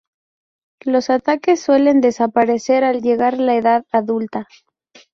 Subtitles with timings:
[0.83, 4.47] Los ataques suelen desaparecer al llegar a la edad adulta.